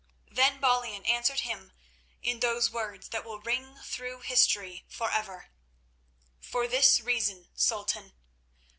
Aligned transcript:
Then 0.31 0.59
Balian 0.59 1.05
answered 1.05 1.41
him 1.41 1.73
in 2.23 2.39
those 2.39 2.71
words 2.71 3.09
that 3.09 3.23
will 3.23 3.39
ring 3.39 3.77
through 3.83 4.21
history 4.21 4.83
forever. 4.89 5.51
"For 6.39 6.67
this 6.67 6.99
reason, 6.99 7.49
Sultan. 7.53 8.13